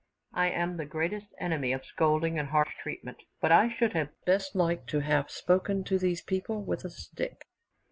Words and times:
I 0.33 0.49
am 0.49 0.77
the 0.77 0.87
greatest 0.87 1.27
enemy 1.39 1.71
of 1.73 1.85
scolding 1.85 2.39
and 2.39 2.49
harsh 2.49 2.73
treatment; 2.81 3.19
but 3.39 3.51
I 3.51 3.69
should 3.77 3.93
have 3.93 4.09
best 4.25 4.55
liked 4.55 4.89
to 4.89 5.01
have 5.01 5.29
spoken 5.29 5.83
to 5.83 5.99
these 5.99 6.23
people 6.23 6.63
with 6.63 6.83
a 6.83 6.89
stick. 6.89 7.45